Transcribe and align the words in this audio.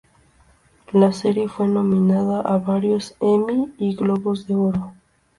La 0.93 1.13
serie 1.13 1.47
fue 1.47 1.67
nominada 1.67 2.39
a 2.41 2.57
varios 2.57 3.15
Emmy 3.19 3.71
y 3.77 3.93
Globos 3.95 4.47
de 4.47 4.55
Oro. 4.55 4.93